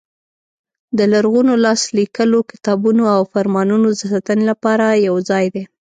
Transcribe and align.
د 0.97 0.99
لرغونو 1.13 1.53
لاس 1.65 1.81
لیکلو 1.97 2.39
کتابونو 2.51 3.03
او 3.15 3.21
فرمانونو 3.33 3.87
د 3.91 3.95
ساتنې 4.13 4.43
لپاره 4.51 4.85
یو 5.07 5.15
ځای 5.29 5.45
دی. 5.53 5.63